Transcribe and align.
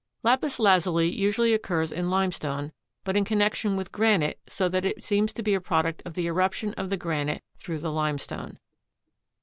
Lapis 0.23 0.57
lazuli 0.57 1.09
usually 1.09 1.53
occurs 1.53 1.91
in 1.91 2.09
limestone 2.09 2.71
but 3.03 3.15
in 3.15 3.23
connection 3.23 3.75
with 3.75 3.91
granite 3.91 4.39
so 4.49 4.67
that 4.67 4.83
it 4.83 5.03
seems 5.03 5.31
to 5.33 5.43
be 5.43 5.53
a 5.53 5.61
product 5.61 6.01
of 6.07 6.15
the 6.15 6.25
eruption 6.25 6.73
of 6.73 6.89
the 6.89 6.97
granite 6.97 7.43
through 7.55 7.77
the 7.77 7.91
limestone. 7.91 8.57